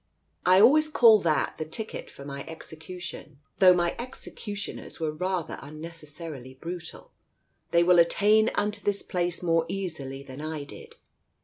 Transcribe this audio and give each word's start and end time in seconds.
"I 0.47 0.59
always 0.59 0.89
call 0.89 1.19
that 1.19 1.59
the 1.59 1.63
ticket 1.63 2.09
for 2.09 2.25
my 2.25 2.43
execution. 2.47 3.37
Though 3.59 3.75
my 3.75 3.95
executioners 3.99 4.99
were 4.99 5.11
rather 5.13 5.59
unnecessarily 5.61 6.55
brutal. 6.55 7.11
They 7.69 7.83
will 7.83 7.99
attain 7.99 8.49
unto 8.55 8.81
this 8.81 9.03
place 9.03 9.43
more 9.43 9.63
easily 9.69 10.23
than 10.23 10.41
I 10.41 10.63
did. 10.63 10.95